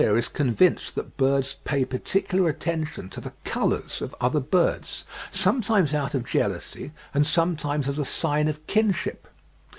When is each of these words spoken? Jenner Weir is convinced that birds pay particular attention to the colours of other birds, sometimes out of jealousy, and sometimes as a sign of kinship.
Jenner 0.01 0.13
Weir 0.13 0.17
is 0.17 0.29
convinced 0.29 0.95
that 0.95 1.15
birds 1.15 1.57
pay 1.63 1.85
particular 1.85 2.49
attention 2.49 3.07
to 3.11 3.21
the 3.21 3.33
colours 3.45 4.01
of 4.01 4.15
other 4.19 4.39
birds, 4.39 5.05
sometimes 5.29 5.93
out 5.93 6.15
of 6.15 6.25
jealousy, 6.25 6.91
and 7.13 7.23
sometimes 7.23 7.87
as 7.87 7.99
a 7.99 8.05
sign 8.05 8.47
of 8.47 8.65
kinship. 8.65 9.27